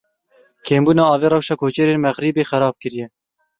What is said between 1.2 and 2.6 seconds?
rewşa koçerên Mexribê